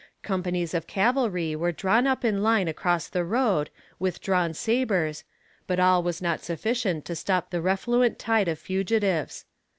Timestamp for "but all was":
5.67-6.23